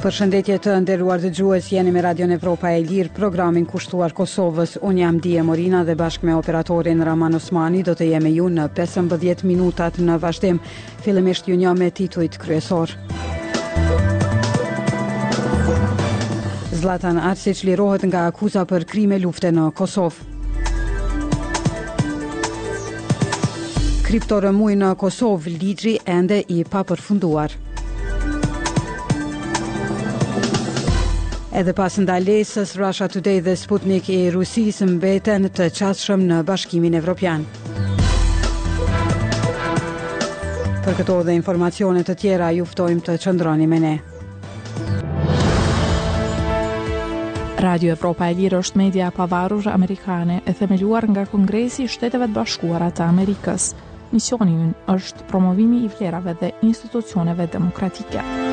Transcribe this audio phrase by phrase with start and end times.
[0.00, 4.78] Për shëndetje të nderuar dëgjues, jeni me Radio Evropa e Lirë, programin kushtuar Kosovës.
[4.80, 8.64] Unë jam Dije Morina dhe bashkë me operatorin Raman Osmani do të jemi ju në
[8.78, 10.60] 15 minutat në vazhdim.
[11.04, 12.96] Fillimisht ju një me titujt kryesor.
[16.80, 20.28] Zlatan Arsic lirohet nga akuza për krime lufte në Kosovë.
[24.08, 27.50] Kriptorë mujë në Kosovë, ligri ende i papërfunduar.
[27.50, 27.68] përfunduar.
[31.60, 37.42] Edhe pas ndalesës, Russia Today dhe Sputnik i Rusis mbeten të qashëm në bashkimin evropian.
[40.86, 43.92] Për këto dhe informacionet të tjera, juftojmë të qëndroni me ne.
[47.60, 52.88] Radio Evropa e Lirë është media pavarur amerikane e themeluar nga Kongresi Shteteve të Bashkuara
[52.96, 53.74] të Amerikës.
[54.16, 54.56] Misioni
[54.96, 58.48] është promovimi i vlerave dhe institucioneve demokratike.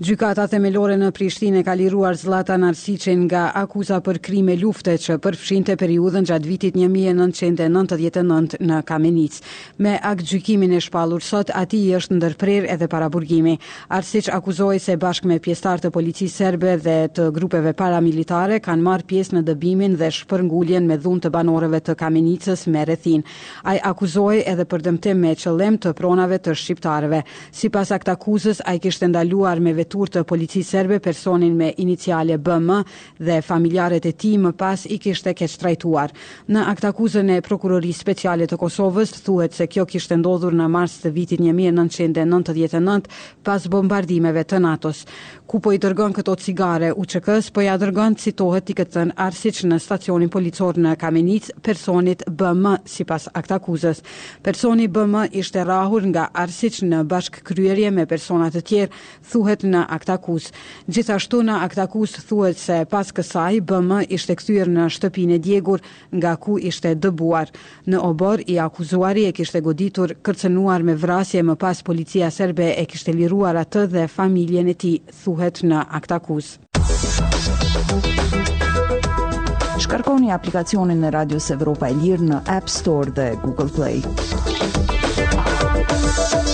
[0.00, 5.18] Gjykata themelore në Prishtinë e ka liruar Zlatan Arsiçin nga akuza për krime lufte që
[5.20, 9.36] përfshinte periudhën gjatë vitit 1999 në Kamenic.
[9.76, 13.60] Me akt gjykimin e shpallur sot, ati i është ndërprer edhe para burgimit.
[13.92, 19.06] Arsiç akuzoi se bashkë me pjesëtar të policisë serbe dhe të grupeve paramilitare kanë marrë
[19.12, 23.26] pjesë në dëbimin dhe shpërnguljen me dhunë të banorëve të Kamenicës me rrethin.
[23.68, 27.22] Ai akuzoi edhe për dëmtim me qëllim të pronave të shqiptarëve.
[27.52, 32.70] Sipas akt akuzës, ai kishte ndaluar me detur të polici serbe personin me iniciale BM
[33.26, 36.12] dhe familjarët e ti më pas i kishte kështë trajtuar.
[36.46, 41.10] Në aktakuzën e Prokurori Speciale të Kosovës, thuhet se kjo kishte ndodhur në mars të
[41.16, 43.10] vitin 1999
[43.42, 45.02] pas bombardimeve të Natos.
[45.50, 49.10] Ku po i dërgën këto cigare u qëkës, po ja dërgon dërgën citohet i këtën
[49.24, 54.04] arsic në stacionin policor në Kamenic personit BM si pas aktakuzës.
[54.46, 58.94] Personi BM ishte rahur nga arsic në bashkë kryerje me personat të tjerë,
[59.32, 60.48] thuhet në në Aktakus.
[60.92, 65.80] Gjithashtu në Aktakus thuhet se pas kësaj BM ishte kthyer në shtëpinë e djegur
[66.14, 67.50] nga ku ishte dëbuar.
[67.86, 72.84] Në obor i akuzuari e kishte goditur kërcënuar me vrasje më pas policia serbe e
[72.86, 76.58] kishte liruar atë dhe familjen e tij, thuhet në Aktakus.
[79.80, 84.02] Shkarkoni aplikacionin në Radio Evropa e Lirë në App Store dhe Google Play.
[86.30, 86.49] Thank you.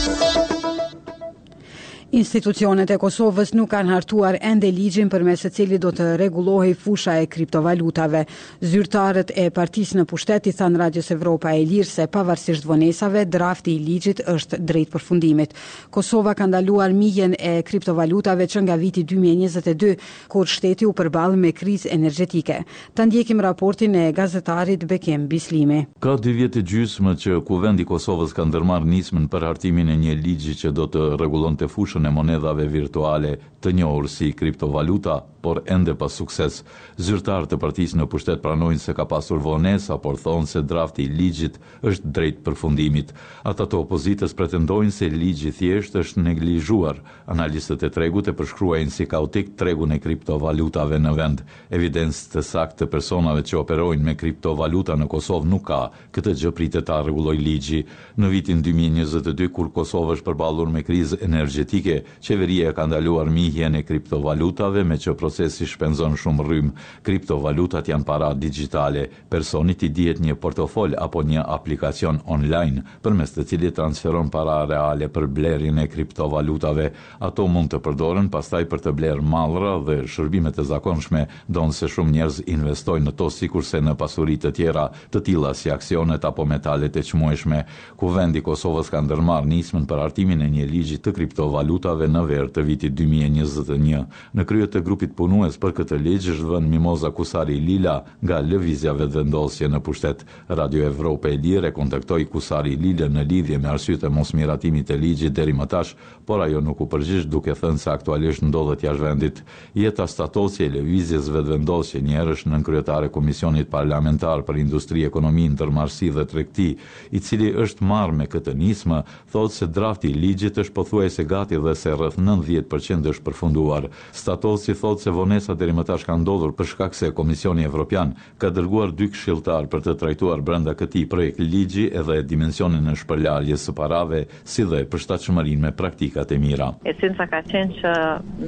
[2.16, 6.71] Institucionet e Kosovës nuk kanë hartuar ende ligjin për mes e cili do të regulohi
[6.84, 8.22] fusha e kriptovalutave.
[8.65, 13.82] Zyrtarët e partisë në pushteti thanë Radios Evropa e Lirë se pavarësisht vonesave, drafti i
[13.84, 15.53] ligjit është drejt për fundimit.
[15.93, 19.98] Kosova kanë daluar mijen e kriptovalutave që nga viti 2022,
[20.33, 22.62] kur shteti u përbalë me kriz energetike.
[22.97, 25.83] Të ndjekim raportin e gazetarit Bekem Bislimi.
[26.00, 30.56] Ka dy vjetë gjysme që kuvendi Kosovës kanë dërmar nismën për hartimin e një ligji
[30.65, 35.93] që do të regulon të fushën e monedhave virtuale të njohur si kriptovaluta por ende
[35.95, 36.65] pa sukses.
[36.99, 41.12] Zyrtarë të partisë në pushtet pranojnë se ka pasur vonesa, por thonë se drafti i
[41.21, 43.12] ligjit është drejt përfundimit.
[43.47, 46.99] Ata të opozitës pretendojnë se ligji thjesht është neglizhuar.
[47.31, 51.45] Analistët e tregut e përshkruajnë si kaotik tregun e kriptovalutave në vend.
[51.78, 55.78] Evidencë të sakt të personave që operojnë me kriptovaluta në Kosovë nuk ka.
[56.11, 57.84] Këtë gjë pritet ta rregulloj ligji.
[58.19, 63.87] Në vitin 2022 kur Kosova është përballur me krizë energjetike, qeveria ka ndaluar mihjen e
[63.87, 66.74] kriptovalutave me që proces se si shpenzon shumë rrymë,
[67.06, 73.34] kriptovalutat janë para digitale, personit i dihet një portofol apo një aplikacion online për mes
[73.34, 76.88] të cili transferon para reale për blerin e kriptovalutave.
[77.28, 81.26] Ato mund të përdoren pastaj për të bler malra dhe shërbimet e zakonshme,
[81.56, 85.53] donë se shumë njerëz investojnë në to si kurse në pasurit të tjera të tila
[85.58, 87.64] si aksionet apo metalet e qmueshme.
[87.97, 92.50] ku vendi Kosovës ka ndërmar nismën për artimin e një ligjit të kriptovalutave në verë
[92.54, 94.04] të vitit 2021.
[94.36, 98.36] Në kryet të grupit për punues për këtë ligj është vënë Mimoza Kusari Lila nga
[98.47, 100.21] lëvizja vetëvendosje në pushtet
[100.54, 105.34] Radio Evropë e Lire kontaktoi Kusari Lila në lidhje me arsyet e mosmiratimit të ligjit
[105.34, 105.95] deri më tash,
[106.27, 109.41] por ajo nuk u përgjigj duke thënë se aktualisht ndodhet jashtë vendit.
[109.83, 116.12] Jeta statosi e lëvizjes vetëvendosje një herësh nën kryetare Komisionit Parlamentar për Industri, Ekonomi, Ndërmarrësi
[116.15, 116.68] dhe Tregti,
[117.10, 119.03] i cili është marrë me këtë nismë,
[119.34, 123.91] thotë se drafti i ligjit është pothuajse gati dhe se rreth 90% është përfunduar.
[124.22, 128.51] Statosi thotë se vonesa deri më tash ka ndodhur për shkak se Komisioni Evropian ka
[128.54, 133.74] dërguar dy këshilltar për të trajtuar brenda këtij projekt ligji edhe dimensionin e shpërlarje së
[133.78, 134.22] parave,
[134.53, 136.68] si dhe përshtatshmërinë me praktikat e mira.
[136.92, 137.95] Esenca ka qenë që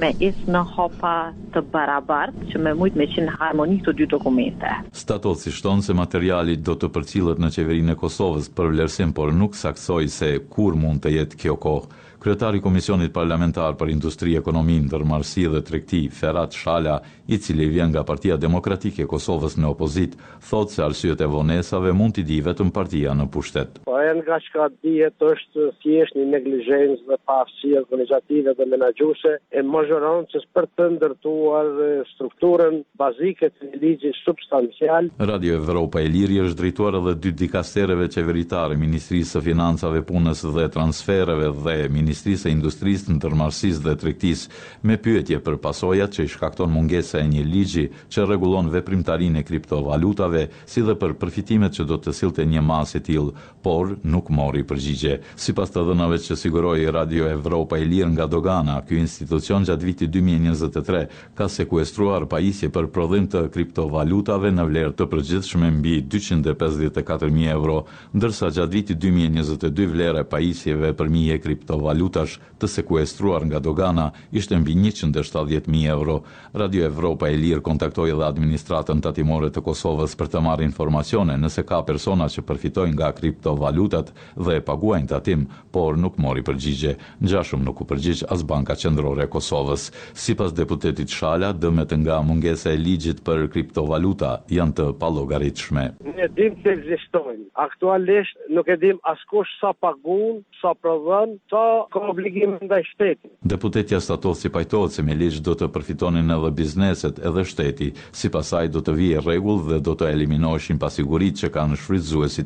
[0.01, 1.13] me is në hopa
[1.55, 4.75] të barabart, që me mujt me qenë harmoni të dy dokumente.
[5.03, 9.33] Stato si shton se materiali do të përcillet në qeverinë e Kosovës për vlerësim, por
[9.33, 14.35] nuk saksoj se kur mund të jetë kjo kohë kryetari i Komisionit Parlamentar për Industri,
[14.35, 16.99] Ekonomi, Ndërmarrësi dhe Tregti, Ferat Shala,
[17.29, 20.15] i cili vjen nga Partia Demokratike e Kosovës në opozit,
[20.49, 23.77] thotë se arsyet e vonesave mund t'i di vetëm partia në pushtet.
[23.85, 29.63] Po e nga shka dihet është thjesht një neglizhencë dhe pavësi organizative dhe menaxhuese e
[29.65, 35.11] mozhoroncës për të ndërtuar dhe strukturën bazike të një ligji substancial.
[35.31, 40.65] Radio Evropa e Liri është drejtuar edhe dy dikastereve qeveritare, Ministrisë së Financave, Punës dhe
[40.73, 44.47] Transfereve dhe Ministrisë Ministrisë e Industrisë, Ndërmarrësisë dhe trektis,
[44.89, 49.45] me pyetje për pasojat që i shkakton mungesa e një ligji që rregullon veprimtarinë e
[49.45, 53.33] kriptovalutave, si dhe për përfitimet që do të sillte një masë e tillë,
[53.63, 55.19] por nuk mori përgjigje.
[55.37, 60.09] Sipas të dhënave që siguroi Radio Evropa e Lirë nga Dogana, ky institucion gjatë vitit
[60.15, 61.03] 2023
[61.37, 67.83] ka sekuestruar pajisje për prodhim të kriptovalutave në vlerë të përgjithshme mbi 254.000 euro,
[68.15, 74.11] ndërsa gjatë vitit 2022 vlera e pajisjeve për mijë kriptovalutave valutash të sekuestruar nga dogana
[74.31, 76.21] ishte mbi 170000 euro.
[76.53, 81.63] Radio Evropa e lirë kontaktoi edhe administratën tatimore të Kosovës për të marrë informacione nëse
[81.67, 86.95] ka persona që përfitojnë nga kriptovalutat dhe e paguajnë tatim, por nuk mori përgjigje.
[87.21, 89.89] Gjhashëm nuk u përgjigj as Banka Qendrore e Kosovës.
[90.13, 95.83] Sipas deputetit Shala, dëmet nga mungesa e ligjit për kriptovaluta janë të pallogaritshme.
[96.19, 97.45] Ne dim se ekzistojnë.
[97.67, 103.29] Aktualisht nuk e dim askush sa paguajn, sa prodhon, sa ka obligim nga shteti.
[103.41, 104.49] Deputetja Statov si
[104.89, 109.19] se me liqë do të përfitonin edhe bizneset edhe shteti, si pasaj do të vije
[109.25, 111.77] regull dhe do të eliminoshin pasigurit që ka në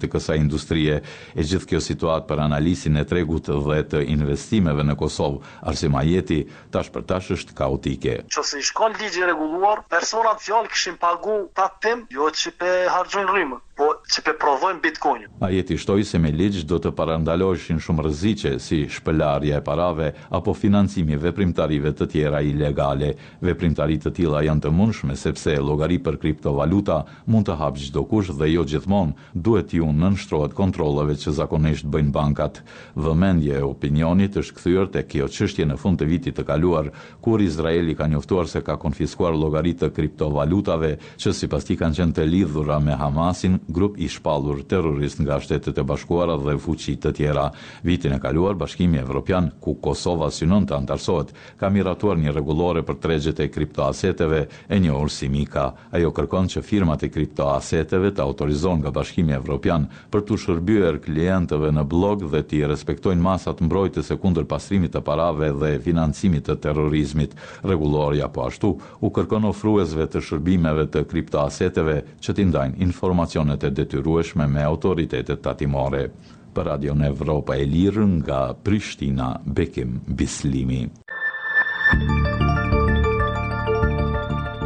[0.04, 1.02] të kësa industrie,
[1.36, 6.40] e gjithë kjo situat për analisin e tregut dhe të investimeve në Kosovë, Arsima jeti
[6.72, 8.14] tash për tash është kaotike.
[8.36, 12.72] Qo se shkon ligj i reguluar, personat fjallë këshim pagu të tim, jo që pe
[12.96, 13.58] hargjojnë rrimë.
[13.74, 15.28] Po që pe prodhojnë bitcoin.
[15.44, 20.10] A jeti shtoj se me ligj do të parandaloshin shumë rëzice si shpëlarja e parave
[20.36, 23.14] apo financimi veprimtarive të tjera ilegale.
[23.46, 27.00] Veprimtarit të tila janë të mundshme sepse logari për kriptovaluta
[27.32, 29.14] mund të hapë gjithë kush dhe jo gjithmon
[29.48, 32.60] duhet ju në nështrojt kontrolove që zakonisht bëjnë bankat.
[32.98, 36.92] Vëmendje e opinionit është këthyër të kjo qështje në fund të vitit të kaluar
[37.24, 42.00] kur Izraeli ka njoftuar se ka konfiskuar logari të kriptovalutave që si pas ti kanë
[42.04, 46.56] qenë të lidhura me Hamasin grup grup i shpallur terrorist nga shtetet e bashkuara dhe
[46.58, 47.48] fuqi të tjera.
[47.84, 52.98] Vitin e kaluar Bashkimi Evropian ku Kosova synon të antarsohet ka miratuar një rregullore për
[53.04, 55.68] tregjet e kriptoaseteve e një orsimi ka.
[55.92, 61.72] Ajo kërkon që firmat e kriptoaseteve të autorizojnë nga Bashkimi Evropian për të shërbyer klientëve
[61.74, 67.36] në blog dhe të respektojnë masat mbrojtëse kundër pastrimit të parave dhe financimit të terrorizmit.
[67.64, 73.74] Rregulloria po ashtu u kërkon ofruesve të shërbimeve të kriptoaseteve që t'i ndajnë informacionet e
[73.84, 76.08] detyrueshme me autoritetet tatimore.
[76.54, 80.84] Për Radio në Evropa e Lirë nga Prishtina, Bekim Bislimi.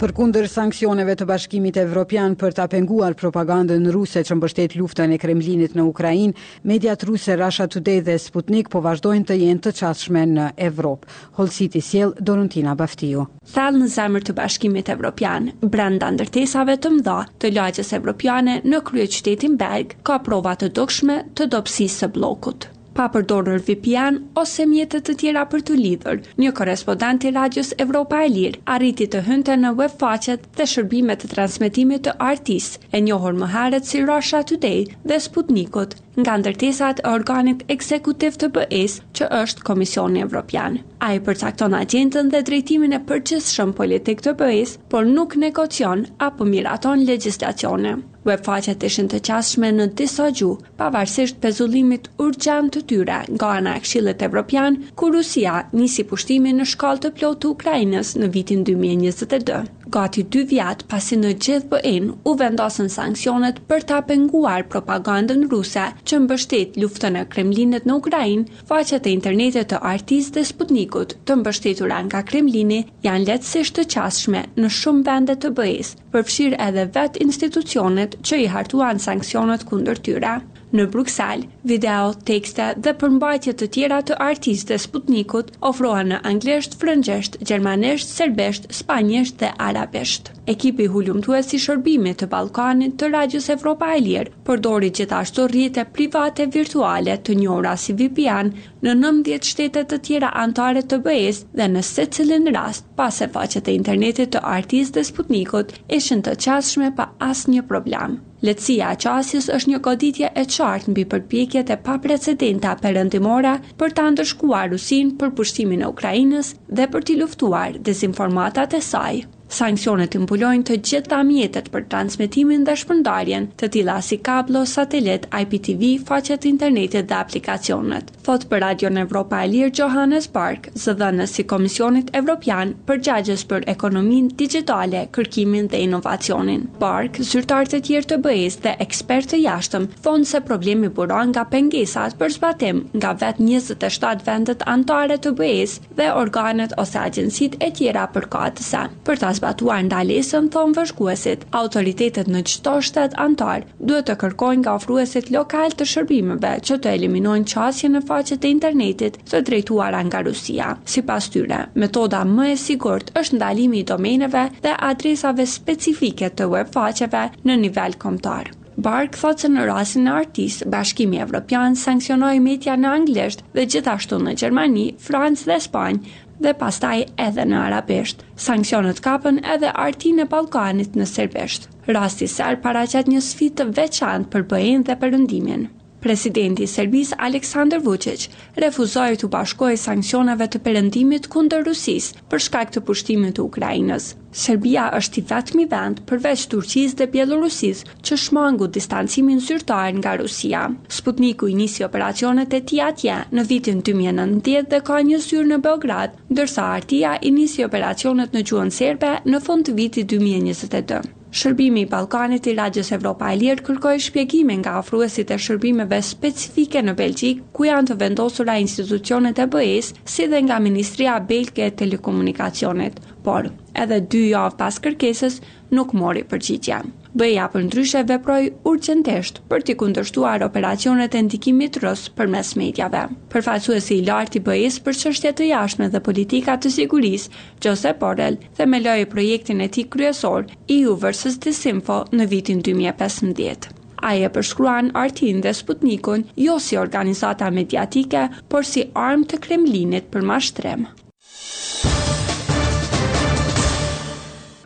[0.03, 5.19] Për kunder sankcioneve të bashkimit evropian për të penguar propagandën ruse që mbështet luftën e
[5.25, 6.33] Kremlinit në Ukrajin,
[6.71, 11.07] mediat ruse Russia Today dhe Sputnik po vazhdojnë të jenë të qashme në Evropë.
[11.39, 13.29] Holësit i siel, Dorontina Baftiu.
[13.55, 19.07] Thallë në zemër të bashkimit evropian, brenda ndërtesave të mdha të lagjes evropiane në krye
[19.17, 24.99] qytetin Berg, ka provat të dokshme të dopsisë së blokut pa përdorur VPN ose mjete
[25.05, 26.19] të tjera për të lidhur.
[26.43, 31.23] Një korrespondent i Radios Evropa e Lirë arriti të hynte në web faqet dhe shërbimet
[31.25, 34.83] të transmetimit të Artis, e njohur më herët si Russia Today
[35.13, 40.81] dhe Sputnikut, nga ndërtesat e organit ekzekutiv të BE-s, që është Komisioni Evropian.
[41.09, 47.03] Ai përcakton agjendën dhe drejtimin e përgjithshëm politik të BE-s, por nuk negocion apo miraton
[47.09, 47.97] legjislacione.
[48.27, 50.51] Webfaqet ishin të qashme në diso gju,
[50.83, 56.69] pavarësisht pezullimit urgjant të tyre nga ana e Këshillit Evropian, ku Rusia nisi pushtimin në
[56.77, 62.07] shkallë të plotë të Ukrainës në vitin 2022 gati dy vjatë pasi në gjithë bëin
[62.31, 68.47] u vendosën sankcionet për ta penguar propagandën ruse që mbështet luftën e Kremlinit në Ukrajin,
[68.71, 74.47] faqet e internetet të artist dhe sputnikut të mbështetura nga Kremlini janë letësisht të qasshme
[74.65, 80.39] në shumë vendet të bëjës, përfshirë edhe vetë institucionet që i hartuan sankcionet kundër tyre.
[80.79, 87.35] Në Bruksal, video, tekste dhe përmbajtje të tjera të artistës Sputnikut ofrohen në anglisht, frëngesht,
[87.51, 90.31] gjermanisht, serbesht, spanjesht dhe arabisht.
[90.53, 96.47] Ekipi e si shërbime të Ballkanit të Radios Evropa e Lirë përdori gjithashtu rrite private
[96.57, 98.53] virtuale të njohura si VPN
[98.89, 103.69] në 19 shtete të tjera anëtare të BE-s dhe në secilin rast pas e faqet
[103.69, 108.23] e internetit të artistës Sputnikut ishin të qasshme pa asnjë problem.
[108.47, 113.53] Letësia e qasjes është një goditje e qartë mbi përpjekjet e paprecedenta perëndimore
[113.85, 119.15] për ta ndërshkuar Rusin për pushtimin e Ukrainës dhe për t'i luftuar dezinformatat e saj.
[119.53, 125.91] Sankcionet impulojnë të gjitha mjetet për transmitimin dhe shpëndarjen të tila si kablo, satelit, IPTV,
[126.09, 128.09] faqet internetit dhe aplikacionet.
[128.25, 133.45] Thot për Radio në Evropa e Lirë Johannes Park, zëdhënës si Komisionit Evropian për gjagjes
[133.51, 136.65] për ekonomin digitale, kërkimin dhe inovacionin.
[136.81, 141.45] Park, zyrtar të tjerë të bëjës dhe ekspert të jashtëm, thonë se problemi buron nga
[141.53, 147.69] pengesat për zbatim nga vet 27 vendet antare të bëjës dhe organet ose agjensit e
[147.71, 148.87] tjera për katëse.
[149.05, 151.43] Për tas zbatuar ndalesën thonë vëshkuesit.
[151.59, 156.93] Autoritetet në qëto shtetë antar duhet të kërkojnë nga ofruesit lokal të shërbimeve që të
[156.97, 160.71] eliminojnë qasje në faqet e internetit të drejtuara nga Rusia.
[160.85, 166.51] Si pas tyre, metoda më e sigurt është ndalimi i domeneve dhe adresave specifike të
[166.55, 168.53] web faqeve në nivel komtar.
[168.83, 174.17] Bark thotë se në rasin e artist, Bashkimi Evropian sankcionoi media në anglisht dhe gjithashtu
[174.25, 176.15] në Gjermani, Francë dhe Spanjë
[176.45, 178.23] dhe pastaj edhe në arabisht.
[178.45, 181.69] Sankcionet kapën edhe artin e Balkanit në serbisht.
[181.97, 185.69] Rasti serb paraqet një sfidë të veçantë për be dhe Perëndimin.
[186.03, 188.23] Presidenti i Serbisë Aleksandar Vučić
[188.63, 194.09] refuzoi të bashkohej sanksioneve të Perëndimit kundër Rusisë për shkak të pushtimit të Ukrainës.
[194.45, 200.65] Serbia është i vetmi vend përveç Turqisë dhe Bielorusisë që shmangu distancimin zyrtar nga Rusia.
[200.99, 205.63] Sputniku i nisi operacionet e tij atje në vitin 2019 dhe ka një zyrë në
[205.71, 211.19] Beograd, ndërsa Artia i nisi operacionet në Gjuhën Serbe në fund të vitit 2022.
[211.41, 216.83] Shërbimi i Ballkanit i Lagjës Evropa e Lirë kërkoi shpjegime nga ofruesit e shërbimeve specifike
[216.85, 221.77] në Belgjik, ku janë të vendosura institucionet e BE-s, si dhe nga Ministria Belge e
[221.85, 223.01] Telekomunikacionit.
[223.29, 225.37] Por, edhe dy javë pas kërkesës
[225.77, 226.79] nuk mori përgjigje.
[227.21, 233.03] BE-ja për ndryshe veproj urgentesht për t'i kundërshtuar operacionet e ndikimit rës për mes medjave.
[233.35, 237.33] Përfaqësuesi i lartë i BE-s për çështjet e jashtme dhe politika të sigurisë,
[237.69, 240.49] Josep Borrell, themeloi projektin e tij kryesor
[240.79, 243.71] EU vs Disinfo në vitin 2015.
[244.13, 250.11] A e përshkruan Artin dhe Sputnikun jo si organizata mediatike, por si armë të Kremlinit
[250.17, 251.02] për shtremë.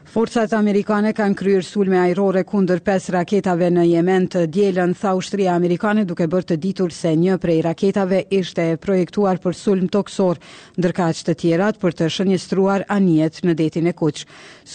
[0.06, 5.56] Forcat amerikane kanë kryer sulme ajrore kundër pesë raketave në Jemen të dielën tha ushtria
[5.58, 10.38] amerikane duke bërë të ditur se një prej raketave ishte projektuar për sulm toksor,
[10.78, 14.22] ndërka të tjerat për të shënjestruar anijet në detin e Kuç.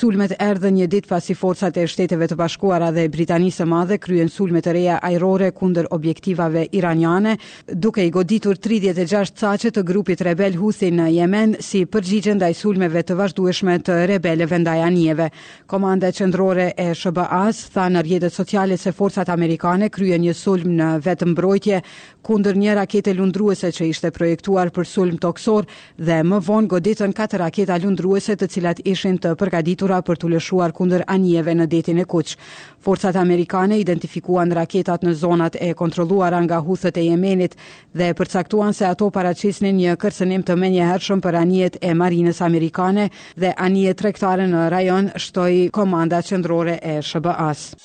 [0.01, 4.29] Sulmet erdhën një ditë pasi forcat e Shteteve të Bashkuara dhe Britanisë së Madhe kryen
[4.35, 7.37] sulme të reja ajrore kundër objektivave iraniane
[7.71, 13.01] duke i goditur 36 thaçet të grupit rebel Hussein në Jemen si përgjigje ndaj sulmeve
[13.07, 15.21] të vazhdueshme të rebelëve ndaj anijeve.
[15.65, 20.75] Komanda e qendrore e SBA-s tha në rrjetet sociale se forcat amerikane kryen një sulm
[20.77, 21.81] në vetëmbrojtje
[22.27, 25.65] kundër një rakete lundruese që ishte projektuar për sulm toksor
[25.97, 30.75] dhe më vonë goditën katër raketa lundruese të cilat ishin të përgatitura për t'u lëshuar
[30.77, 32.35] kundër anijeve në detin e Kuç.
[32.81, 37.55] Forcat amerikane identifikuan raketat në zonat e kontrolluara nga huthët e Jemenit
[37.93, 43.53] dhe përcaktuan se ato paraqisnin një kërcënim të menjëhershëm për anijet e Marinës amerikane dhe
[43.57, 47.75] anije tregtare në rajon shtoi komanda qendrore e SBA-s.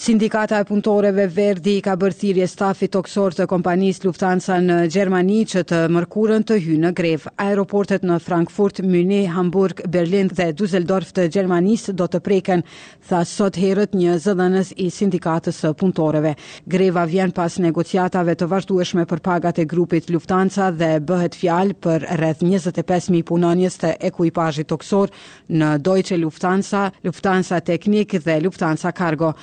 [0.00, 5.60] Sindikata e punëtorëve Verdi ka bërë thirrje stafit toksor të kompanisë Lufthansa në Gjermani që
[5.68, 7.26] të mërkurën të hyjnë në grev.
[7.44, 12.62] Aeroportet në Frankfurt, Munich, Hamburg, Berlin dhe Düsseldorf të Gjermanisë do të preken,
[13.10, 16.32] tha sot herët një zëdhënës i sindikatës së punëtorëve.
[16.76, 22.08] Greva vjen pas negociatave të vazhdueshme për pagat e grupit Lufthansa dhe bëhet fjalë për
[22.22, 25.12] rreth 25000 punonjës të ekipazhit toksor
[25.52, 29.34] në Deutsche Lufthansa, Lufthansa Technik dhe Lufthansa Cargo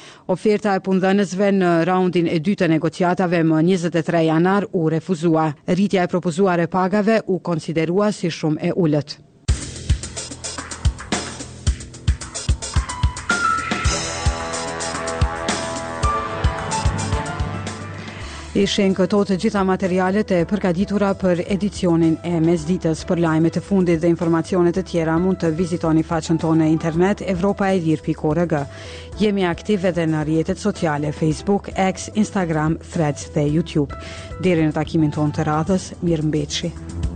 [0.48, 5.50] oferta e punëdhënësve në raundin e dytë të negociatave më 23 janar u refuzua.
[5.75, 9.18] Rritja e propozuar e pagave u konsiderua si shumë e ullët.
[18.58, 24.00] Ishen këto të gjitha materialet e përgatitura për edicionin e mesditës për lajmet e fundit
[24.02, 28.56] dhe informacione të tjera mund të vizitoni faqen tonë në internet evropaedir.org.
[29.22, 33.94] Jemi aktiv edhe në rrjetet sociale Facebook, X, Instagram, Threads dhe YouTube.
[34.42, 37.16] Deri në takimin tonë të radhës, mirëmbëjtje.